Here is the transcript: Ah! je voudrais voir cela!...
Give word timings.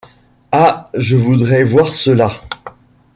Ah! 0.51 0.89
je 0.95 1.15
voudrais 1.15 1.63
voir 1.63 1.93
cela!... 1.93 2.31